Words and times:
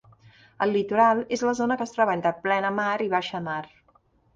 El 0.65 0.73
litoral 0.75 1.21
és 1.39 1.45
la 1.49 1.55
zona 1.61 1.79
que 1.83 1.87
es 1.91 1.95
troba 1.99 2.19
entre 2.21 2.35
plenamar 2.49 2.93
i 3.09 3.15
baixamar. 3.17 3.65